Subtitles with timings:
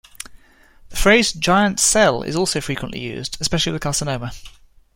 [0.89, 4.31] The phrase giant cell is also frequently used, especially with carcinoma.